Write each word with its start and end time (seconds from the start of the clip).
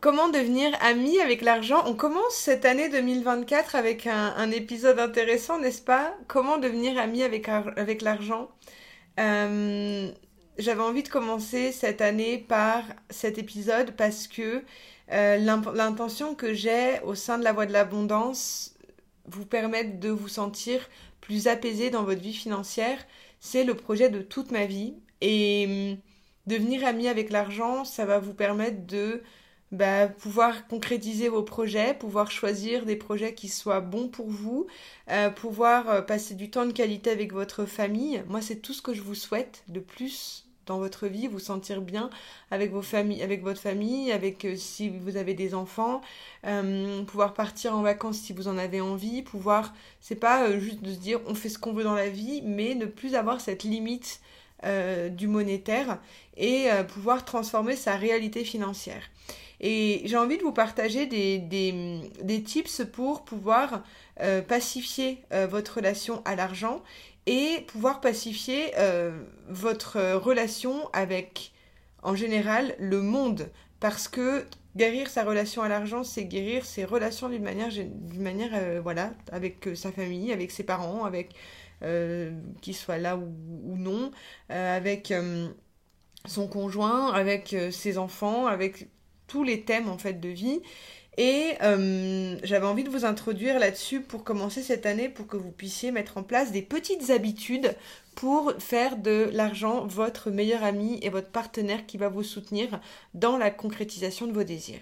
Comment 0.00 0.28
devenir 0.28 0.70
ami 0.80 1.18
avec 1.18 1.42
l'argent 1.42 1.82
On 1.86 1.94
commence 1.94 2.34
cette 2.34 2.64
année 2.64 2.88
2024 2.88 3.74
avec 3.74 4.06
un, 4.06 4.48
épisode 4.52 5.00
intéressant, 5.00 5.58
n'est-ce 5.58 5.82
pas? 5.82 6.16
Comment 6.28 6.58
devenir 6.58 7.00
ami 7.00 7.24
avec, 7.24 7.48
l'argent? 8.02 8.48
Euh, 9.18 10.08
J'avais 10.56 10.82
envie 10.82 11.02
de 11.02 11.08
commencer 11.08 11.72
cette 11.72 12.00
année 12.00 12.38
par 12.38 12.84
cet 13.10 13.38
épisode 13.38 13.90
parce 13.96 14.28
que 14.28 14.62
euh, 15.10 15.36
l'intention 15.36 16.36
que 16.36 16.54
j'ai 16.54 17.00
au 17.02 17.16
sein 17.16 17.36
de 17.36 17.42
la 17.42 17.52
voie 17.52 17.66
de 17.66 17.72
l'abondance 17.72 18.76
vous 19.26 19.46
permettre 19.46 19.98
de 19.98 20.10
vous 20.10 20.28
sentir 20.28 20.88
plus 21.20 21.48
apaisé 21.48 21.90
dans 21.90 22.04
votre 22.04 22.20
vie 22.20 22.34
financière. 22.34 23.04
C'est 23.40 23.64
le 23.64 23.74
projet 23.74 24.10
de 24.10 24.22
toute 24.22 24.52
ma 24.52 24.64
vie. 24.64 24.94
Et 25.22 25.66
hum, 25.66 25.98
devenir 26.46 26.86
ami 26.86 27.08
avec 27.08 27.30
l'argent, 27.30 27.84
ça 27.84 28.04
va 28.04 28.20
vous 28.20 28.32
permettre 28.32 28.86
de 28.86 29.24
bah, 29.70 30.08
pouvoir 30.08 30.66
concrétiser 30.66 31.28
vos 31.28 31.42
projets, 31.42 31.92
pouvoir 31.92 32.30
choisir 32.30 32.86
des 32.86 32.96
projets 32.96 33.34
qui 33.34 33.48
soient 33.48 33.80
bons 33.80 34.08
pour 34.08 34.28
vous, 34.28 34.66
euh, 35.10 35.30
pouvoir 35.30 35.90
euh, 35.90 36.00
passer 36.00 36.34
du 36.34 36.50
temps 36.50 36.64
de 36.64 36.72
qualité 36.72 37.10
avec 37.10 37.32
votre 37.34 37.66
famille. 37.66 38.22
Moi, 38.28 38.40
c'est 38.40 38.56
tout 38.56 38.72
ce 38.72 38.80
que 38.80 38.94
je 38.94 39.02
vous 39.02 39.14
souhaite 39.14 39.64
de 39.68 39.80
plus 39.80 40.46
dans 40.64 40.78
votre 40.78 41.06
vie, 41.06 41.28
vous 41.28 41.38
sentir 41.38 41.82
bien 41.82 42.08
avec 42.50 42.72
vos 42.72 42.82
familles, 42.82 43.22
avec 43.22 43.42
votre 43.42 43.60
famille, 43.60 44.10
avec 44.10 44.46
euh, 44.46 44.56
si 44.56 44.88
vous 44.88 45.16
avez 45.16 45.34
des 45.34 45.54
enfants, 45.54 46.00
pouvoir 47.06 47.34
partir 47.34 47.74
en 47.74 47.82
vacances 47.82 48.18
si 48.18 48.32
vous 48.32 48.48
en 48.48 48.56
avez 48.56 48.80
envie, 48.80 49.22
pouvoir, 49.22 49.74
c'est 50.00 50.14
pas 50.14 50.58
juste 50.58 50.82
de 50.82 50.92
se 50.92 50.98
dire 50.98 51.20
on 51.26 51.34
fait 51.34 51.48
ce 51.50 51.58
qu'on 51.58 51.72
veut 51.72 51.84
dans 51.84 51.94
la 51.94 52.08
vie, 52.08 52.42
mais 52.42 52.74
ne 52.74 52.86
plus 52.86 53.14
avoir 53.14 53.40
cette 53.40 53.64
limite 53.64 54.20
du 55.10 55.28
monétaire 55.28 55.98
et 56.36 56.68
pouvoir 56.88 57.24
transformer 57.24 57.76
sa 57.76 57.96
réalité 57.96 58.44
financière. 58.44 59.02
Et 59.60 60.02
j'ai 60.04 60.16
envie 60.16 60.38
de 60.38 60.42
vous 60.42 60.52
partager 60.52 61.06
des, 61.06 61.38
des, 61.38 62.42
tips 62.42 62.82
pour 62.92 63.24
pouvoir 63.24 63.82
euh, 64.20 64.40
pacifier 64.40 65.24
euh, 65.32 65.46
votre 65.46 65.76
relation 65.76 66.22
à 66.24 66.36
l'argent 66.36 66.82
et 67.26 67.64
pouvoir 67.66 68.00
pacifier 68.00 68.72
euh, 68.78 69.20
votre 69.48 70.14
relation 70.14 70.88
avec, 70.92 71.52
en 72.02 72.14
général, 72.14 72.74
le 72.78 73.02
monde. 73.02 73.50
Parce 73.80 74.06
que 74.06 74.46
guérir 74.76 75.08
sa 75.08 75.24
relation 75.24 75.62
à 75.62 75.68
l'argent, 75.68 76.04
c'est 76.04 76.24
guérir 76.24 76.64
ses 76.64 76.84
relations 76.84 77.28
d'une 77.28 77.42
manière, 77.42 77.70
d'une 77.70 78.22
manière 78.22 78.82
voilà, 78.82 79.12
avec 79.32 79.68
sa 79.74 79.90
famille, 79.92 80.32
avec 80.32 80.50
ses 80.50 80.64
parents, 80.64 81.04
avec 81.04 81.30
qu'ils 82.60 82.74
soient 82.74 82.98
là 82.98 83.16
ou 83.16 83.76
non, 83.76 84.10
avec 84.48 85.14
son 86.26 86.48
conjoint, 86.48 87.12
avec 87.12 87.54
ses 87.70 87.98
enfants, 87.98 88.46
avec 88.46 88.88
tous 89.28 89.44
les 89.44 89.62
thèmes 89.62 89.88
en 89.88 89.98
fait 89.98 90.20
de 90.20 90.28
vie. 90.28 90.60
Et 91.18 91.54
euh, 91.62 92.36
j'avais 92.44 92.66
envie 92.66 92.84
de 92.84 92.90
vous 92.90 93.04
introduire 93.04 93.58
là-dessus 93.58 94.00
pour 94.00 94.22
commencer 94.22 94.62
cette 94.62 94.86
année, 94.86 95.08
pour 95.08 95.26
que 95.26 95.36
vous 95.36 95.50
puissiez 95.50 95.90
mettre 95.90 96.16
en 96.16 96.22
place 96.22 96.52
des 96.52 96.62
petites 96.62 97.10
habitudes 97.10 97.74
pour 98.14 98.52
faire 98.60 98.96
de 98.96 99.28
l'argent 99.32 99.84
votre 99.84 100.30
meilleur 100.30 100.62
ami 100.62 101.00
et 101.02 101.08
votre 101.08 101.30
partenaire 101.30 101.86
qui 101.86 101.98
va 101.98 102.08
vous 102.08 102.22
soutenir 102.22 102.80
dans 103.14 103.36
la 103.36 103.50
concrétisation 103.50 104.28
de 104.28 104.32
vos 104.32 104.44
désirs. 104.44 104.80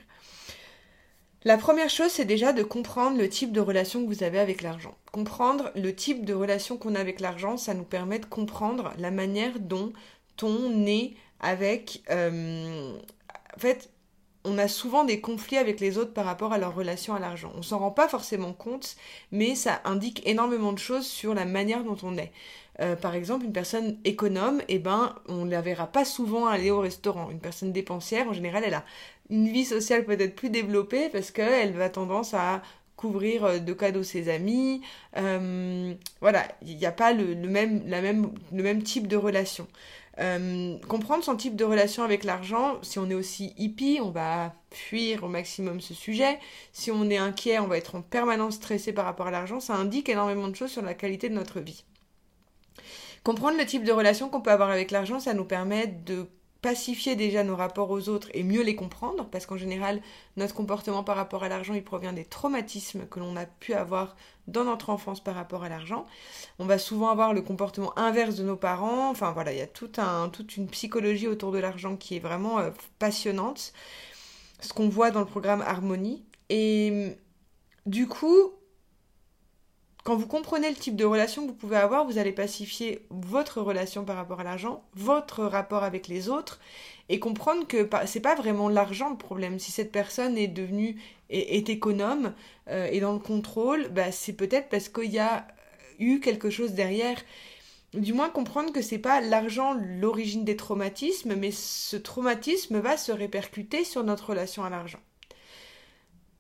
La 1.45 1.57
première 1.57 1.89
chose, 1.89 2.11
c'est 2.11 2.27
déjà 2.27 2.53
de 2.53 2.63
comprendre 2.63 3.17
le 3.17 3.31
type 3.31 3.53
de 3.53 3.61
relation 3.61 4.03
que 4.03 4.13
vous 4.13 4.23
avez 4.23 4.39
avec 4.39 4.61
l'argent. 4.61 4.95
Comprendre 5.13 5.71
le 5.75 5.95
type 5.95 6.27
de 6.27 6.35
relation 6.35 6.77
qu'on 6.77 6.97
a 6.97 7.01
avec 7.01 7.21
l'argent, 7.21 7.57
ça 7.57 7.73
nous 7.73 7.85
permet 7.85 8.19
de 8.19 8.27
comprendre 8.27 8.93
la 8.99 9.11
manière 9.11 9.59
dont 9.59 9.93
on 10.43 10.85
est 10.87 11.15
avec... 11.41 12.03
Euh, 12.11 12.99
en 13.57 13.59
fait, 13.59 13.89
on 14.47 14.59
a 14.59 14.69
souvent 14.69 15.05
des 15.05 15.21
conflits 15.21 15.59
avec 15.59 15.81
les 15.81 15.99
autres 15.99 16.13
par 16.13 16.25
rapport 16.25 16.53
à 16.53 16.59
leur 16.59 16.75
relation 16.75 17.15
à 17.15 17.19
l'argent. 17.19 17.53
On 17.57 17.63
s'en 17.63 17.79
rend 17.79 17.91
pas 17.91 18.09
forcément 18.09 18.53
compte, 18.53 18.97
mais 19.33 19.55
ça 19.55 19.81
indique 19.85 20.27
énormément 20.27 20.73
de 20.73 20.79
choses 20.79 21.07
sur 21.07 21.35
la 21.35 21.45
manière 21.45 21.85
dont 21.85 21.99
on 22.03 22.17
est. 22.17 22.33
Euh, 22.81 22.95
par 22.95 23.15
exemple, 23.15 23.45
une 23.45 23.53
personne 23.53 23.97
économe, 24.05 24.63
eh 24.69 24.79
ben, 24.79 25.15
on 25.29 25.47
ne 25.47 25.51
la 25.51 25.63
verra 25.63 25.87
pas 25.87 26.05
souvent 26.05 26.47
aller 26.47 26.71
au 26.71 26.81
restaurant. 26.81 27.31
Une 27.31 27.41
personne 27.41 27.73
dépensière, 27.73 28.29
en 28.29 28.33
général, 28.33 28.65
elle 28.67 28.75
a 28.75 28.85
une 29.31 29.49
vie 29.49 29.65
sociale 29.65 30.05
peut-être 30.05 30.37
plus 30.37 30.51
développée 30.51 31.09
parce 31.09 31.31
qu'elle 31.31 31.73
va 31.73 31.89
tendance 31.89 32.35
à 32.35 32.63
couvrir 32.97 33.45
euh, 33.45 33.59
de 33.59 33.73
cadeaux 33.73 34.03
ses 34.03 34.29
amis. 34.29 34.83
Euh, 35.17 35.95
voilà, 36.21 36.47
il 36.63 36.77
n'y 36.77 36.87
a 36.87 36.93
pas 36.93 37.13
le, 37.13 37.35
même, 37.35 38.83
type 38.83 39.07
de 39.07 39.17
relation. 39.17 39.67
Euh, 40.19 40.79
comprendre 40.89 41.23
son 41.23 41.37
type 41.37 41.57
de 41.57 41.65
relation 41.65 42.03
avec 42.03 42.25
l'argent, 42.25 42.79
si 42.83 42.99
on 42.99 43.11
est 43.11 43.15
aussi 43.15 43.53
hippie, 43.59 43.99
on 44.03 44.11
va 44.11 44.55
fuir 44.71 45.25
au 45.25 45.29
maximum 45.29 45.81
ce 45.81 45.93
sujet. 45.93 46.39
Si 46.73 46.91
on 46.91 47.11
est 47.11 47.19
inquiet, 47.19 47.59
on 47.59 47.67
va 47.67 47.77
être 47.77 47.97
en 47.97 48.03
permanence 48.03 48.55
stressé 48.55 48.93
par 48.93 49.05
rapport 49.05 49.27
à 49.27 49.31
l'argent. 49.31 49.61
Ça 49.61 49.75
indique 49.75 50.09
énormément 50.09 50.49
de 50.49 50.57
choses 50.57 50.71
sur 50.71 50.83
la 50.83 50.95
qualité 50.95 51.29
de 51.29 51.35
notre 51.35 51.61
vie. 51.61 51.85
Comprendre 53.25 53.59
le 53.59 53.67
type 53.67 53.85
de 53.85 53.93
relation 53.93 54.29
qu'on 54.29 54.41
peut 54.41 54.53
avoir 54.53 54.71
avec 54.71 54.91
l'argent, 54.91 55.21
ça 55.21 55.35
nous 55.35 55.45
permet 55.45 55.87
de 55.87 56.27
pacifier 56.67 57.15
déjà 57.15 57.45
nos 57.45 57.55
rapports 57.55 57.93
aux 57.93 58.09
autres 58.09 58.29
et 58.35 58.43
mieux 58.43 58.65
les 58.65 58.75
comprendre, 58.75 59.25
parce 59.31 59.47
qu'en 59.47 59.57
général, 59.57 60.03
notre 60.37 60.53
comportement 60.53 61.05
par 61.05 61.15
rapport 61.15 61.45
à 61.45 61.49
l'argent, 61.49 61.75
il 61.75 61.85
provient 61.85 62.13
des 62.13 62.25
traumatismes 62.25 63.07
que 63.07 63.21
l'on 63.21 63.37
a 63.37 63.47
pu 63.47 63.73
avoir 63.73 64.17
dans 64.49 64.65
notre 64.65 64.91
enfance 64.91 65.23
par 65.23 65.37
rapport 65.37 65.63
à 65.63 65.69
l'argent. 65.69 66.07
On 66.59 66.67
va 66.67 66.79
souvent 66.79 67.09
avoir 67.09 67.35
le 67.35 67.41
comportement 67.41 67.97
inverse 67.97 68.35
de 68.35 68.43
nos 68.43 68.57
parents, 68.57 69.09
enfin 69.11 69.31
voilà, 69.31 69.53
il 69.53 69.59
y 69.59 69.61
a 69.61 69.69
toute 69.69 70.57
une 70.57 70.67
psychologie 70.67 71.29
autour 71.29 71.53
de 71.53 71.59
l'argent 71.59 71.95
qui 71.95 72.17
est 72.17 72.21
vraiment 72.21 72.59
euh, 72.59 72.71
passionnante, 72.99 73.73
ce 74.59 74.73
qu'on 74.73 74.89
voit 74.89 75.13
dans 75.13 75.21
le 75.21 75.27
programme 75.27 75.63
Harmonie. 75.63 76.25
Et 76.49 77.13
du 77.87 78.09
coup, 78.09 78.56
quand 80.07 80.15
vous 80.15 80.29
comprenez 80.29 80.71
le 80.71 80.77
type 80.77 80.95
de 80.95 81.05
relation 81.05 81.43
que 81.43 81.49
vous 81.49 81.57
pouvez 81.57 81.77
avoir, 81.77 82.07
vous 82.07 82.19
allez 82.19 82.31
pacifier 82.31 83.05
votre 83.11 83.61
relation 83.61 84.05
par 84.05 84.15
rapport 84.15 84.39
à 84.39 84.45
l'argent, 84.45 84.85
votre 84.95 85.43
rapport 85.43 85.83
avec 85.83 86.07
les 86.07 86.29
autres, 86.29 86.61
et 87.09 87.19
comprendre 87.19 87.67
que 87.67 87.89
c'est 88.07 88.21
pas 88.21 88.37
vraiment 88.37 88.69
l'argent 88.69 89.11
le 89.11 89.17
problème. 89.17 89.59
Si 89.59 89.73
cette 89.73 89.91
personne 89.91 90.39
est 90.39 90.47
devenue 90.47 90.95
est, 91.29 91.69
économe 91.69 92.35
euh, 92.69 92.87
et 92.87 93.01
dans 93.01 93.15
le 93.15 93.19
contrôle, 93.19 93.89
bah, 93.89 94.13
c'est 94.13 94.35
peut-être 94.35 94.69
parce 94.69 94.89
qu'il 94.89 95.11
y 95.11 95.19
a 95.19 95.49
eu 95.99 96.21
quelque 96.21 96.51
chose 96.51 96.75
derrière. 96.75 97.21
Du 97.93 98.13
moins 98.13 98.29
comprendre 98.29 98.73
que 98.73 98.83
c'est 98.83 98.99
pas 98.99 99.21
l'argent 99.21 99.75
l'origine 99.75 100.45
des 100.45 100.55
traumatismes, 100.55 101.35
mais 101.35 101.51
ce 101.51 101.97
traumatisme 101.97 102.79
va 102.79 102.97
se 102.97 103.11
répercuter 103.11 103.83
sur 103.83 104.05
notre 104.05 104.31
relation 104.31 104.63
à 104.63 104.71
l'argent. 104.71 105.01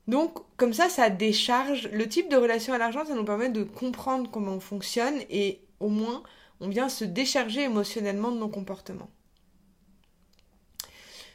Donc, 0.06 0.38
comme 0.56 0.72
ça, 0.72 0.88
ça 0.88 1.10
décharge. 1.10 1.88
Le 1.92 2.08
type 2.08 2.30
de 2.30 2.36
relation 2.36 2.72
à 2.72 2.78
l'argent, 2.78 3.04
ça 3.04 3.14
nous 3.14 3.24
permet 3.24 3.48
de 3.48 3.64
comprendre 3.64 4.30
comment 4.30 4.52
on 4.52 4.60
fonctionne 4.60 5.20
et 5.30 5.60
au 5.80 5.88
moins, 5.88 6.22
on 6.60 6.68
vient 6.68 6.88
se 6.88 7.04
décharger 7.04 7.62
émotionnellement 7.62 8.30
de 8.30 8.38
nos 8.38 8.48
comportements. 8.48 9.10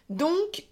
Donc, 0.09 0.65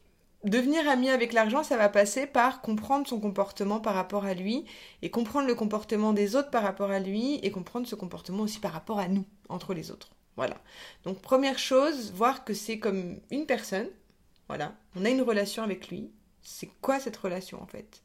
devenir 0.43 0.87
ami 0.89 1.09
avec 1.09 1.33
l'argent, 1.33 1.63
ça 1.63 1.77
va 1.77 1.89
passer 1.89 2.25
par 2.25 2.61
comprendre 2.61 3.07
son 3.07 3.19
comportement 3.19 3.79
par 3.79 3.95
rapport 3.95 4.25
à 4.25 4.33
lui 4.33 4.65
et 5.01 5.11
comprendre 5.11 5.47
le 5.47 5.55
comportement 5.55 6.13
des 6.13 6.35
autres 6.35 6.49
par 6.49 6.63
rapport 6.63 6.91
à 6.91 6.99
lui 6.99 7.35
et 7.43 7.51
comprendre 7.51 7.87
ce 7.87 7.95
comportement 7.95 8.43
aussi 8.43 8.59
par 8.59 8.71
rapport 8.71 8.99
à 8.99 9.07
nous, 9.07 9.25
entre 9.49 9.73
les 9.73 9.91
autres. 9.91 10.09
Voilà. 10.37 10.57
Donc, 11.03 11.21
première 11.21 11.59
chose, 11.59 12.13
voir 12.13 12.45
que 12.45 12.53
c'est 12.53 12.79
comme 12.79 13.19
une 13.29 13.45
personne. 13.45 13.87
Voilà. 14.47 14.73
On 14.95 15.03
a 15.03 15.09
une 15.09 15.21
relation 15.21 15.63
avec 15.63 15.89
lui 15.89 16.11
c'est 16.49 16.69
quoi 16.81 16.99
cette 16.99 17.17
relation 17.17 17.61
en 17.61 17.67
fait? 17.67 18.01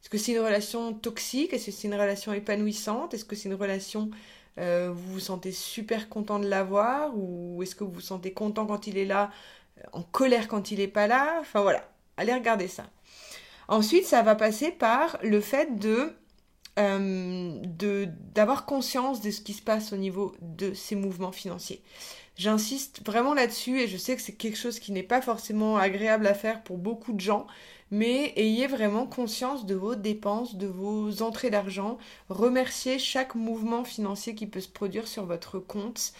Est-ce 0.00 0.10
que 0.10 0.18
c'est 0.18 0.32
une 0.32 0.40
relation 0.40 0.92
toxique? 0.92 1.52
Est-ce 1.52 1.66
que 1.66 1.72
c'est 1.72 1.88
une 1.88 1.94
relation 1.94 2.32
épanouissante? 2.32 3.14
Est-ce 3.14 3.24
que 3.24 3.36
c'est 3.36 3.48
une 3.48 3.54
relation 3.54 4.10
euh, 4.58 4.90
vous 4.94 5.14
vous 5.14 5.20
sentez 5.20 5.50
super 5.50 6.08
content 6.08 6.38
de 6.38 6.46
l'avoir 6.46 7.16
ou 7.16 7.62
est-ce 7.62 7.74
que 7.74 7.82
vous 7.82 7.90
vous 7.90 8.00
sentez 8.00 8.32
content 8.32 8.66
quand 8.66 8.86
il 8.86 8.96
est 8.96 9.04
là, 9.04 9.30
en 9.92 10.02
colère 10.02 10.48
quand 10.48 10.70
il 10.70 10.78
n'est 10.78 10.88
pas 10.88 11.06
là? 11.06 11.38
Enfin 11.40 11.62
voilà, 11.62 11.88
allez 12.16 12.32
regarder 12.32 12.68
ça. 12.68 12.84
Ensuite, 13.68 14.04
ça 14.06 14.22
va 14.22 14.34
passer 14.34 14.70
par 14.70 15.18
le 15.22 15.40
fait 15.40 15.78
de 15.78 16.12
euh, 16.78 17.62
d'avoir 18.34 18.66
conscience 18.66 19.20
de 19.20 19.30
ce 19.30 19.40
qui 19.40 19.52
se 19.52 19.62
passe 19.62 19.92
au 19.92 19.96
niveau 19.96 20.34
de 20.40 20.74
ces 20.74 20.96
mouvements 20.96 21.32
financiers. 21.32 21.82
J'insiste 22.36 23.00
vraiment 23.06 23.32
là-dessus 23.34 23.80
et 23.80 23.86
je 23.88 23.96
sais 23.96 24.16
que 24.16 24.22
c'est 24.22 24.32
quelque 24.34 24.58
chose 24.58 24.80
qui 24.80 24.90
n'est 24.92 25.04
pas 25.04 25.20
forcément 25.22 25.76
agréable 25.76 26.26
à 26.26 26.34
faire 26.34 26.62
pour 26.64 26.78
beaucoup 26.78 27.12
de 27.12 27.20
gens, 27.20 27.46
mais 27.92 28.32
ayez 28.36 28.66
vraiment 28.66 29.06
conscience 29.06 29.66
de 29.66 29.74
vos 29.76 29.94
dépenses, 29.94 30.56
de 30.56 30.66
vos 30.66 31.22
entrées 31.22 31.50
d'argent. 31.50 31.96
Remerciez 32.28 32.98
chaque 32.98 33.36
mouvement 33.36 33.84
financier 33.84 34.34
qui 34.34 34.46
peut 34.48 34.60
se 34.60 34.68
produire 34.68 35.06
sur 35.06 35.26
votre 35.26 35.60
compte. 35.60 36.12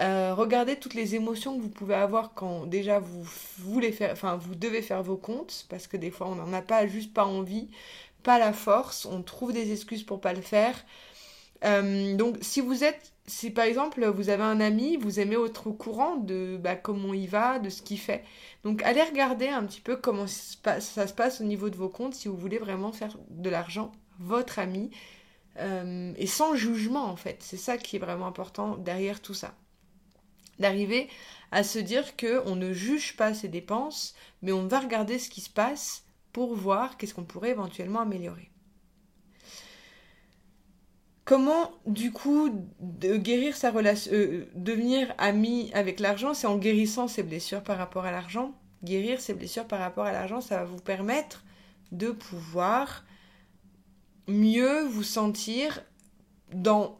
Euh, 0.00 0.34
regardez 0.34 0.76
toutes 0.76 0.94
les 0.94 1.14
émotions 1.14 1.56
que 1.56 1.62
vous 1.62 1.68
pouvez 1.68 1.94
avoir 1.94 2.34
quand 2.34 2.66
déjà 2.66 2.98
vous 2.98 3.22
voulez 3.58 3.92
faire, 3.92 4.12
enfin 4.12 4.36
vous 4.36 4.54
devez 4.56 4.82
faire 4.82 5.02
vos 5.02 5.16
comptes, 5.16 5.66
parce 5.68 5.86
que 5.86 5.96
des 5.96 6.10
fois 6.10 6.28
on 6.28 6.36
n'en 6.36 6.52
a 6.52 6.62
pas 6.62 6.86
juste 6.86 7.12
pas 7.14 7.24
envie, 7.26 7.68
pas 8.22 8.38
la 8.38 8.52
force, 8.52 9.06
on 9.06 9.22
trouve 9.22 9.52
des 9.52 9.72
excuses 9.72 10.04
pour 10.04 10.20
pas 10.20 10.32
le 10.32 10.42
faire. 10.42 10.74
Euh, 11.64 12.16
donc 12.16 12.38
si 12.40 12.60
vous 12.60 12.84
êtes 12.84 13.12
si 13.26 13.50
par 13.50 13.64
exemple 13.64 14.04
vous 14.06 14.28
avez 14.28 14.42
un 14.42 14.60
ami, 14.60 14.96
vous 14.96 15.20
aimez 15.20 15.36
être 15.44 15.68
au 15.68 15.72
courant 15.72 16.16
de 16.16 16.58
bah, 16.60 16.74
comment 16.74 17.14
il 17.14 17.28
va, 17.28 17.58
de 17.58 17.70
ce 17.70 17.82
qu'il 17.82 17.98
fait. 17.98 18.24
Donc 18.64 18.82
allez 18.82 19.02
regarder 19.02 19.48
un 19.48 19.64
petit 19.64 19.80
peu 19.80 19.96
comment 19.96 20.26
ça 20.26 20.80
se 20.80 21.12
passe 21.14 21.40
au 21.40 21.44
niveau 21.44 21.70
de 21.70 21.76
vos 21.76 21.88
comptes 21.88 22.14
si 22.14 22.28
vous 22.28 22.36
voulez 22.36 22.58
vraiment 22.58 22.92
faire 22.92 23.16
de 23.28 23.48
l'argent, 23.50 23.92
votre 24.18 24.58
ami, 24.58 24.90
euh, 25.58 26.12
et 26.16 26.26
sans 26.26 26.54
jugement 26.54 27.04
en 27.04 27.16
fait. 27.16 27.38
C'est 27.40 27.56
ça 27.56 27.78
qui 27.78 27.96
est 27.96 28.00
vraiment 28.00 28.26
important 28.26 28.76
derrière 28.76 29.20
tout 29.20 29.34
ça. 29.34 29.54
D'arriver 30.58 31.08
à 31.52 31.62
se 31.62 31.78
dire 31.78 32.16
que 32.16 32.42
on 32.46 32.56
ne 32.56 32.72
juge 32.72 33.16
pas 33.16 33.32
ses 33.32 33.48
dépenses, 33.48 34.14
mais 34.42 34.52
on 34.52 34.66
va 34.66 34.80
regarder 34.80 35.18
ce 35.18 35.30
qui 35.30 35.40
se 35.40 35.50
passe 35.50 36.04
pour 36.32 36.54
voir 36.54 36.96
qu'est-ce 36.96 37.14
qu'on 37.14 37.24
pourrait 37.24 37.50
éventuellement 37.50 38.00
améliorer. 38.00 38.50
Comment, 41.30 41.70
du 41.86 42.10
coup, 42.10 42.50
guérir 42.82 43.56
sa 43.56 43.70
relation, 43.70 44.10
euh, 44.12 44.48
devenir 44.56 45.14
ami 45.16 45.70
avec 45.74 46.00
l'argent, 46.00 46.34
c'est 46.34 46.48
en 46.48 46.56
guérissant 46.56 47.06
ses 47.06 47.22
blessures 47.22 47.62
par 47.62 47.78
rapport 47.78 48.04
à 48.04 48.10
l'argent. 48.10 48.52
Guérir 48.82 49.20
ses 49.20 49.34
blessures 49.34 49.68
par 49.68 49.78
rapport 49.78 50.06
à 50.06 50.10
l'argent, 50.10 50.40
ça 50.40 50.56
va 50.56 50.64
vous 50.64 50.80
permettre 50.80 51.44
de 51.92 52.10
pouvoir 52.10 53.04
mieux 54.26 54.82
vous 54.82 55.04
sentir 55.04 55.84
dans 56.52 56.98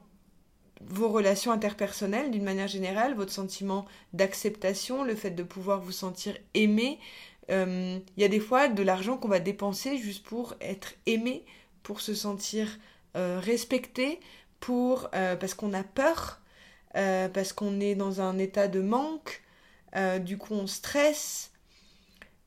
vos 0.80 1.08
relations 1.08 1.50
interpersonnelles 1.50 2.30
d'une 2.30 2.44
manière 2.44 2.68
générale, 2.68 3.14
votre 3.14 3.32
sentiment 3.32 3.84
d'acceptation, 4.12 5.02
le 5.02 5.16
fait 5.16 5.32
de 5.32 5.42
pouvoir 5.42 5.80
vous 5.80 5.90
sentir 5.90 6.36
aimé. 6.54 7.00
Euh, 7.50 7.98
il 8.16 8.20
y 8.20 8.24
a 8.24 8.28
des 8.28 8.38
fois 8.38 8.68
de 8.68 8.82
l'argent 8.84 9.16
qu'on 9.16 9.26
va 9.26 9.40
dépenser 9.40 9.98
juste 9.98 10.22
pour 10.24 10.54
être 10.60 10.94
aimé, 11.06 11.44
pour 11.82 12.00
se 12.00 12.14
sentir 12.14 12.78
respecter 13.14 14.20
pour 14.60 15.08
euh, 15.14 15.36
parce 15.36 15.54
qu'on 15.54 15.72
a 15.72 15.82
peur, 15.82 16.40
euh, 16.96 17.28
parce 17.28 17.52
qu'on 17.52 17.80
est 17.80 17.94
dans 17.94 18.20
un 18.20 18.38
état 18.38 18.68
de 18.68 18.80
manque, 18.80 19.42
du 20.20 20.38
coup 20.38 20.54
on 20.54 20.68
stresse. 20.68 21.50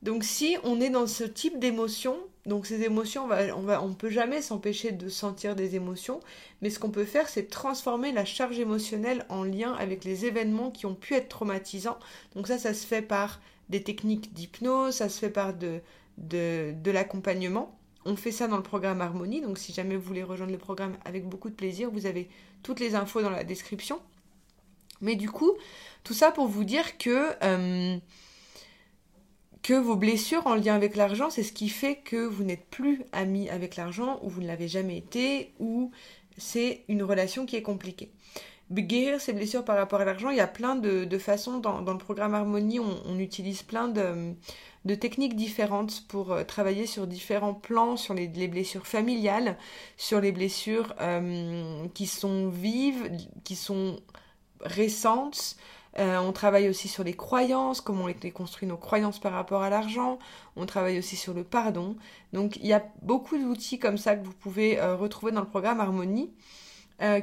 Donc 0.00 0.24
si 0.24 0.56
on 0.64 0.80
est 0.80 0.90
dans 0.90 1.06
ce 1.06 1.24
type 1.24 1.58
d'émotions, 1.58 2.18
donc 2.46 2.66
ces 2.66 2.82
émotions, 2.82 3.24
on 3.24 3.26
va, 3.26 3.56
on 3.56 3.62
va, 3.62 3.82
on 3.82 3.94
peut 3.94 4.10
jamais 4.10 4.42
s'empêcher 4.42 4.92
de 4.92 5.08
sentir 5.08 5.56
des 5.56 5.76
émotions, 5.76 6.20
mais 6.60 6.68
ce 6.68 6.78
qu'on 6.78 6.90
peut 6.90 7.04
faire, 7.04 7.28
c'est 7.28 7.48
transformer 7.48 8.12
la 8.12 8.26
charge 8.26 8.58
émotionnelle 8.58 9.24
en 9.30 9.44
lien 9.44 9.72
avec 9.74 10.04
les 10.04 10.26
événements 10.26 10.70
qui 10.70 10.84
ont 10.86 10.94
pu 10.94 11.14
être 11.14 11.28
traumatisants. 11.28 11.98
Donc 12.34 12.48
ça, 12.48 12.58
ça 12.58 12.74
se 12.74 12.86
fait 12.86 13.02
par 13.02 13.40
des 13.70 13.82
techniques 13.82 14.34
d'hypnose, 14.34 14.96
ça 14.96 15.08
se 15.08 15.18
fait 15.18 15.30
par 15.30 15.54
de, 15.54 15.80
de, 16.18 16.74
de 16.76 16.90
l'accompagnement. 16.90 17.78
On 18.06 18.16
fait 18.16 18.32
ça 18.32 18.48
dans 18.48 18.56
le 18.56 18.62
programme 18.62 19.00
Harmonie, 19.00 19.40
donc 19.40 19.58
si 19.58 19.72
jamais 19.72 19.96
vous 19.96 20.02
voulez 20.02 20.22
rejoindre 20.22 20.52
le 20.52 20.58
programme 20.58 20.96
avec 21.04 21.26
beaucoup 21.26 21.48
de 21.48 21.54
plaisir, 21.54 21.90
vous 21.90 22.06
avez 22.06 22.28
toutes 22.62 22.80
les 22.80 22.94
infos 22.94 23.22
dans 23.22 23.30
la 23.30 23.44
description. 23.44 24.00
Mais 25.00 25.16
du 25.16 25.30
coup, 25.30 25.52
tout 26.02 26.14
ça 26.14 26.30
pour 26.30 26.46
vous 26.46 26.64
dire 26.64 26.98
que, 26.98 27.30
euh, 27.42 27.96
que 29.62 29.74
vos 29.74 29.96
blessures 29.96 30.46
en 30.46 30.54
lien 30.54 30.74
avec 30.74 30.96
l'argent, 30.96 31.30
c'est 31.30 31.42
ce 31.42 31.52
qui 31.52 31.68
fait 31.68 31.96
que 31.96 32.26
vous 32.26 32.44
n'êtes 32.44 32.66
plus 32.66 33.02
ami 33.12 33.48
avec 33.48 33.76
l'argent, 33.76 34.20
ou 34.22 34.28
vous 34.28 34.42
ne 34.42 34.46
l'avez 34.46 34.68
jamais 34.68 34.98
été, 34.98 35.52
ou 35.58 35.90
c'est 36.36 36.84
une 36.88 37.02
relation 37.02 37.46
qui 37.46 37.56
est 37.56 37.62
compliquée. 37.62 38.10
Guérir 38.82 39.20
ses 39.20 39.32
blessures 39.32 39.64
par 39.64 39.76
rapport 39.76 40.00
à 40.00 40.04
l'argent, 40.04 40.30
il 40.30 40.36
y 40.36 40.40
a 40.40 40.46
plein 40.46 40.74
de, 40.74 41.18
façons. 41.18 41.58
Dans, 41.58 41.80
le 41.80 41.98
programme 41.98 42.34
Harmonie, 42.34 42.80
on 42.80 43.18
utilise 43.18 43.62
plein 43.62 43.88
de, 43.88 44.34
techniques 44.94 45.34
différentes 45.34 46.06
pour 46.08 46.32
euh, 46.32 46.44
travailler 46.44 46.86
sur 46.86 47.06
différents 47.06 47.54
plans, 47.54 47.96
sur 47.96 48.12
les, 48.14 48.28
blessures 48.48 48.86
familiales, 48.86 49.56
sur 49.96 50.20
les 50.20 50.32
blessures 50.32 50.94
euh, 51.00 51.86
qui 51.94 52.06
sont 52.06 52.48
vives, 52.48 53.10
qui 53.44 53.56
sont 53.56 54.00
récentes. 54.60 55.56
Euh, 55.98 56.18
on 56.18 56.32
travaille 56.32 56.68
aussi 56.68 56.88
sur 56.88 57.04
les 57.04 57.14
croyances, 57.14 57.80
comment 57.80 58.04
ont 58.04 58.08
été 58.08 58.32
construites 58.32 58.68
nos 58.68 58.76
croyances 58.76 59.20
par 59.20 59.32
rapport 59.32 59.62
à 59.62 59.70
l'argent. 59.70 60.18
On 60.56 60.66
travaille 60.66 60.98
aussi 60.98 61.16
sur 61.16 61.32
le 61.32 61.44
pardon. 61.44 61.96
Donc 62.32 62.56
il 62.56 62.66
y 62.66 62.72
a 62.72 62.84
beaucoup 63.02 63.38
d'outils 63.38 63.78
comme 63.78 63.96
ça 63.96 64.16
que 64.16 64.24
vous 64.24 64.34
pouvez 64.34 64.80
retrouver 64.80 65.32
dans 65.32 65.40
le 65.40 65.46
programme 65.46 65.80
Harmonie. 65.80 66.32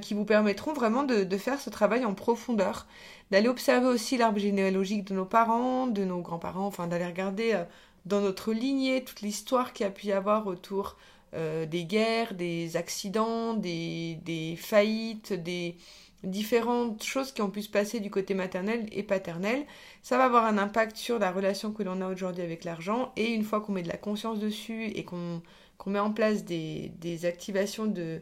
Qui 0.01 0.13
vous 0.13 0.25
permettront 0.25 0.73
vraiment 0.73 1.03
de, 1.03 1.37
faire 1.37 1.59
ce 1.59 1.69
travail 1.69 2.05
en 2.05 2.13
profondeur 2.13 2.85
d'aller 3.31 3.47
observer 3.47 3.87
aussi 3.87 4.17
l'arbre 4.17 4.39
généalogique 4.39 5.05
de 5.05 5.15
nos 5.15 5.25
parents, 5.25 5.87
de 5.87 6.03
nos 6.03 6.19
grands-parents, 6.19 6.67
enfin 6.67 6.87
d'aller 6.87 7.05
regarder 7.05 7.53
euh, 7.53 7.63
dans 8.05 8.19
notre 8.19 8.51
lignée 8.51 9.03
toute 9.03 9.21
l'histoire 9.21 9.73
qu'il 9.73 9.85
y 9.85 9.87
a 9.87 9.91
pu 9.91 10.07
y 10.07 10.11
avoir 10.11 10.47
autour 10.47 10.97
euh, 11.33 11.65
des 11.65 11.85
guerres, 11.85 12.33
des 12.33 12.75
accidents, 12.75 13.53
des, 13.53 14.57
faillites, 14.59 15.31
des 15.31 15.77
différentes 16.23 17.03
choses 17.03 17.31
qui 17.31 17.41
ont 17.41 17.49
pu 17.49 17.61
se 17.61 17.69
passer 17.69 18.01
du 18.01 18.11
côté 18.11 18.33
maternel 18.33 18.85
et 18.91 19.01
paternel. 19.01 19.65
Ça 20.03 20.17
va 20.17 20.25
avoir 20.25 20.45
un 20.45 20.57
impact 20.57 20.97
sur 20.97 21.17
la 21.17 21.31
relation 21.31 21.71
que 21.71 21.83
l'on 21.83 22.01
a 22.01 22.07
aujourd'hui 22.09 22.43
avec 22.43 22.65
l'argent 22.65 23.13
et 23.15 23.31
une 23.33 23.43
fois 23.43 23.61
qu'on 23.61 23.71
met 23.71 23.81
de 23.81 23.87
la 23.87 23.97
conscience 23.97 24.39
dessus 24.39 24.87
et 24.87 25.05
qu'on 25.05 25.41
met 25.87 25.99
en 25.99 26.11
place 26.11 26.43
des 26.43 27.25
activations 27.25 27.85
de, 27.85 28.21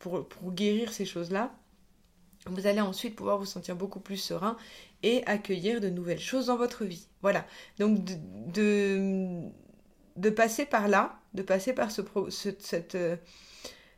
pour, 0.00 0.52
guérir 0.52 0.92
ces 0.92 1.04
choses-là, 1.04 1.54
vous 2.46 2.66
allez 2.66 2.80
ensuite 2.80 3.14
pouvoir 3.14 3.38
vous 3.38 3.46
sentir 3.46 3.76
beaucoup 3.76 4.00
plus 4.00 4.16
serein 4.16 4.56
et 5.02 5.24
accueillir 5.26 5.80
de 5.80 5.88
nouvelles 5.88 6.20
choses 6.20 6.46
dans 6.46 6.56
votre 6.56 6.84
vie. 6.84 7.06
Voilà. 7.22 7.46
Donc 7.78 7.98
de, 8.52 9.50
passer 10.30 10.64
par 10.64 10.88
là, 10.88 11.20
de 11.34 11.42
passer 11.42 11.74
par 11.74 11.90
cette, 11.92 12.96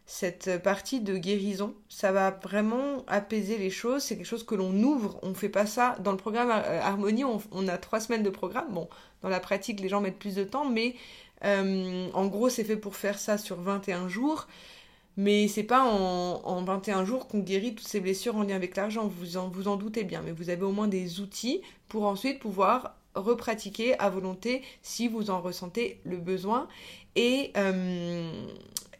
cette 0.06 0.62
partie 0.62 1.00
de 1.00 1.16
guérison, 1.16 1.74
ça 1.88 2.12
va 2.12 2.30
vraiment 2.30 3.04
apaiser 3.06 3.56
les 3.56 3.70
choses. 3.70 4.02
C'est 4.02 4.16
quelque 4.16 4.26
chose 4.26 4.44
que 4.44 4.54
l'on 4.54 4.74
ouvre. 4.82 5.18
On 5.22 5.30
ne 5.30 5.34
fait 5.34 5.48
pas 5.48 5.64
ça 5.66 5.96
dans 6.00 6.10
le 6.10 6.18
programme 6.18 6.50
euh, 6.50 6.80
Harmonie. 6.82 7.24
On, 7.24 7.68
a 7.68 7.78
trois 7.78 8.00
semaines 8.00 8.22
de 8.22 8.30
programme. 8.30 8.72
Bon, 8.72 8.88
dans 9.22 9.28
la 9.28 9.40
pratique, 9.40 9.80
les 9.80 9.88
gens 9.88 10.00
mettent 10.00 10.18
plus 10.18 10.34
de 10.34 10.44
temps, 10.44 10.68
mais 10.68 10.96
euh, 11.44 12.10
en 12.12 12.26
gros, 12.26 12.48
c'est 12.48 12.64
fait 12.64 12.76
pour 12.76 12.96
faire 12.96 13.18
ça 13.18 13.38
sur 13.38 13.60
21 13.60 14.08
jours. 14.08 14.48
Mais 15.16 15.46
c'est 15.48 15.62
pas 15.62 15.84
en, 15.84 16.40
en, 16.44 16.64
21 16.64 17.04
jours 17.04 17.28
qu'on 17.28 17.40
guérit 17.40 17.74
toutes 17.74 17.86
ces 17.86 18.00
blessures 18.00 18.36
en 18.36 18.42
lien 18.42 18.56
avec 18.56 18.76
l'argent, 18.76 19.06
vous 19.06 19.36
en, 19.36 19.48
vous 19.48 19.68
en 19.68 19.76
doutez 19.76 20.04
bien, 20.04 20.22
mais 20.24 20.32
vous 20.32 20.48
avez 20.48 20.62
au 20.62 20.72
moins 20.72 20.88
des 20.88 21.20
outils 21.20 21.60
pour 21.88 22.04
ensuite 22.04 22.38
pouvoir 22.38 22.96
repratiquer 23.14 23.98
à 23.98 24.08
volonté 24.10 24.62
si 24.82 25.08
vous 25.08 25.30
en 25.30 25.40
ressentez 25.40 26.00
le 26.04 26.16
besoin 26.16 26.68
et, 27.16 27.52
euh, 27.56 28.32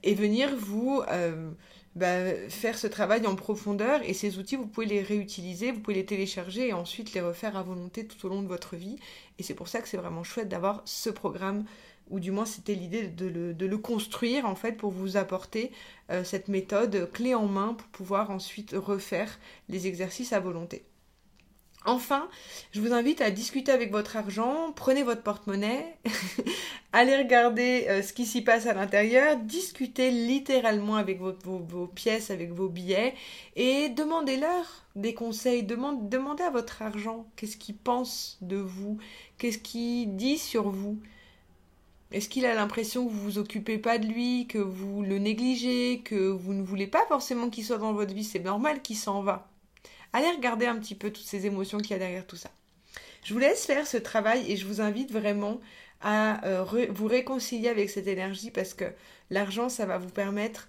venir 0.05 0.55
vous 0.57 1.03
euh, 1.09 1.51
bah, 1.95 2.35
faire 2.49 2.77
ce 2.77 2.87
travail 2.87 3.27
en 3.27 3.37
profondeur. 3.37 4.01
Et 4.05 4.15
ces 4.15 4.39
outils 4.39 4.57
vous 4.57 4.67
pouvez 4.67 4.87
les 4.87 5.03
réutiliser, 5.03 5.73
vous 5.73 5.81
pouvez 5.81 5.97
les 5.97 6.07
télécharger 6.07 6.69
et 6.69 6.73
ensuite 6.73 7.15
les 7.15 7.21
refaire 7.21 7.57
à 7.57 7.63
volonté 7.63 8.07
tout 8.07 8.27
au 8.27 8.29
long 8.29 8.43
de 8.43 8.49
votre 8.49 8.77
vie. 8.77 8.97
Et 9.39 9.43
c'est 9.43 9.55
pour 9.55 9.69
ça 9.69 9.81
que 9.81 9.89
c'est 9.89 9.97
vraiment 9.97 10.25
chouette 10.25 10.49
d'avoir 10.49 10.83
ce 10.85 11.11
programme 11.11 11.65
ou 12.11 12.21
du 12.21 12.31
moins 12.31 12.47
c'était 12.47 12.75
l'idée 12.75 13.09
de 13.09 13.27
le, 13.27 13.79
construire 13.79 14.47
en 14.47 14.55
fait 14.55 14.73
pour 14.73 14.91
vous 14.91 15.17
apporter 15.17 15.73
euh, 16.11 16.25
cette 16.25 16.49
méthode 16.49 17.11
clé 17.13 17.35
en 17.35 17.47
main 17.47 17.75
pour 17.75 17.89
pouvoir 17.89 18.31
ensuite 18.31 18.75
refaire 18.77 19.39
les 19.69 19.87
exercices 19.87 20.33
à 20.33 20.41
volonté. 20.41 20.85
Enfin, 21.85 22.29
je 22.71 22.81
vous 22.81 22.93
invite 22.93 23.21
à 23.21 23.31
discuter 23.31 23.73
avec 23.73 23.91
votre 23.91 24.17
argent, 24.17 24.73
prenez 24.77 25.03
votre 25.03 25.23
porte-monnaie, 25.23 25.97
allez 26.93 27.17
regarder 27.17 27.87
euh, 27.89 28.03
ce 28.03 28.13
qui 28.13 28.25
s'y 28.25 28.43
passe 28.43 28.67
à 28.67 28.75
l'intérieur, 28.75 29.37
discutez 29.37 30.13
littéralement 30.13 30.95
avec 30.95 31.21
vos, 31.21 31.87
pièces, 31.89 32.31
avec 32.31 32.53
vos 32.53 32.69
billets 32.69 33.15
et 33.57 33.89
demandez-leur 33.89 34.85
des 34.95 35.13
conseils, 35.13 35.65
demandez 35.65 36.45
à 36.45 36.51
votre 36.51 36.83
argent 36.83 37.27
qu'est-ce 37.35 37.57
qu'il 37.57 37.77
pense 37.77 38.39
de 38.43 38.59
vous, 38.59 38.99
qu'est-ce 39.39 39.59
qu'il 39.59 40.15
dit 40.15 40.39
sur 40.39 40.71
vous. 40.71 41.01
Est-ce 42.13 42.29
qu'il 42.29 42.45
a 42.45 42.55
l'impression 42.55 43.07
que 43.07 43.11
vous 43.11 43.23
vous 43.23 43.39
occupez 43.39 43.79
pas 43.79 43.99
de 43.99 44.07
lui, 44.07 44.47
que 44.47 44.59
vous 44.59 45.03
le 45.03 45.19
négligez, 45.19 46.03
que 46.05 46.29
vous 46.29 46.53
ne 46.53 46.63
voulez 46.63 46.87
pas 46.87 47.05
forcément 47.09 47.49
qu'il 47.49 47.65
soit 47.65 47.79
dans 47.79 47.93
votre 47.93 48.13
vie? 48.13 48.25
C'est 48.25 48.39
normal 48.39 48.83
qu'il 48.83 48.97
s'en 48.97 49.23
va. 49.23 49.49
Allez 50.13 50.31
regarder 50.31 50.67
un 50.67 50.77
petit 50.77 50.95
peu 50.95 51.11
toutes 51.11 51.25
ces 51.25 51.47
émotions 51.47 51.79
qu'il 51.79 51.93
y 51.93 51.95
a 51.95 51.99
derrière 51.99 52.27
tout 52.27 52.37
ça. 52.37 52.51
Je 53.25 53.33
vous 53.33 53.41
laisse 53.41 53.65
faire 53.65 53.87
ce 53.87 53.97
travail 53.97 54.51
et 54.51 54.57
je 54.57 54.67
vous 54.67 54.81
invite 54.81 55.11
vraiment 55.11 55.61
à 56.03 56.45
euh, 56.45 56.65
vous 56.91 57.07
réconcilier 57.07 57.69
avec 57.69 57.89
cette 57.89 58.09
énergie 58.09 58.51
parce 58.51 58.75
que 58.75 58.93
l'argent, 59.31 59.69
ça 59.69 59.87
va 59.87 59.99
vous 59.99 60.11
permettre 60.11 60.69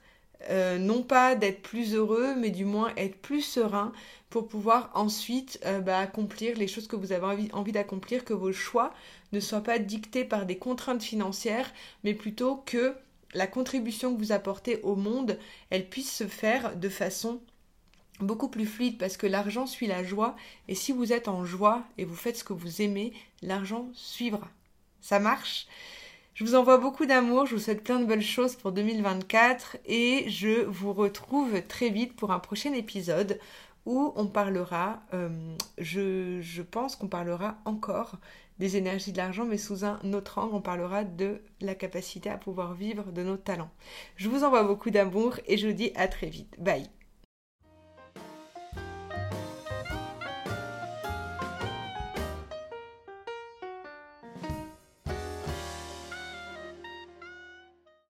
euh, 0.50 0.78
non 0.78 1.04
pas 1.04 1.36
d'être 1.36 1.62
plus 1.62 1.96
heureux, 1.96 2.36
mais 2.36 2.50
du 2.50 2.66
moins 2.66 2.94
être 2.98 3.16
plus 3.22 3.42
serein 3.42 3.92
pour 4.30 4.48
pouvoir 4.48 4.92
ensuite 4.96 5.60
euh, 5.66 5.80
bah, 5.80 6.00
accomplir 6.00 6.58
les 6.58 6.68
choses 6.68 6.88
que 6.88 6.96
vous 6.96 7.12
avez 7.12 7.26
envie, 7.26 7.50
envie 7.54 7.72
d'accomplir, 7.72 8.26
que 8.26 8.34
vos 8.34 8.52
choix 8.52 8.94
ne 9.32 9.40
soient 9.40 9.62
pas 9.62 9.80
dictés 9.80 10.26
par 10.26 10.46
des 10.46 10.58
contraintes 10.58 11.04
financières, 11.04 11.72
mais 12.04 12.14
plutôt 12.14 12.58
que 12.66 12.96
la 13.34 13.48
contribution 13.48 14.14
que 14.14 14.20
vous 14.20 14.32
apportez 14.32 14.80
au 14.82 14.96
monde, 14.96 15.38
elle 15.70 15.88
puisse 15.88 16.12
se 16.12 16.28
faire 16.28 16.76
de 16.76 16.90
façon 16.90 17.42
beaucoup 18.20 18.48
plus 18.48 18.66
fluide 18.66 18.98
parce 18.98 19.18
que 19.18 19.28
l'argent 19.28 19.66
suit 19.66 19.88
la 19.88 20.04
joie 20.04 20.36
et 20.68 20.76
si 20.76 20.92
vous 20.92 21.14
êtes 21.14 21.28
en 21.28 21.46
joie 21.46 21.84
et 21.98 22.06
vous 22.06 22.16
faites 22.16 22.38
ce 22.38 22.44
que 22.44 22.54
vous 22.54 22.82
aimez, 22.82 23.14
l'argent 23.42 23.90
suivra. 23.94 24.50
Ça 25.02 25.20
marche? 25.20 25.68
Je 26.34 26.44
vous 26.44 26.56
envoie 26.56 26.78
beaucoup 26.78 27.06
d'amour, 27.06 27.46
je 27.46 27.56
vous 27.56 27.62
souhaite 27.62 27.84
plein 27.84 28.00
de 28.00 28.06
belles 28.06 28.22
choses 28.22 28.56
pour 28.56 28.72
2024 28.72 29.78
et 29.86 30.26
je 30.30 30.66
vous 30.66 30.94
retrouve 30.94 31.62
très 31.68 31.90
vite 31.90 32.16
pour 32.16 32.32
un 32.32 32.40
prochain 32.40 32.74
épisode 32.74 33.40
où 33.86 34.14
on 34.16 34.28
parlera, 34.28 35.02
euh, 35.14 35.30
je, 35.78 36.40
je 36.42 36.62
pense 36.62 36.96
qu'on 36.96 37.08
parlera 37.08 37.58
encore 37.66 38.18
des 38.60 38.78
énergies 38.78 39.12
de 39.12 39.18
l'argent, 39.18 39.46
mais 39.46 39.58
sous 39.58 39.84
un 39.84 40.00
autre 40.14 40.38
angle, 40.38 40.56
on 40.56 40.62
parlera 40.62 41.04
de 41.04 41.42
la 41.62 41.76
capacité 41.76 42.30
à 42.30 42.38
pouvoir 42.38 42.74
vivre 42.74 43.12
de 43.12 43.24
nos 43.24 43.38
talents. 43.38 43.72
Je 44.16 44.30
vous 44.30 44.44
envoie 44.44 44.64
beaucoup 44.64 44.90
d'amour 44.90 45.40
et 45.48 45.58
je 45.58 45.68
vous 45.68 45.74
dis 45.74 45.92
à 45.96 46.08
très 46.08 46.28
vite. 46.28 46.56
Bye 46.60 47.03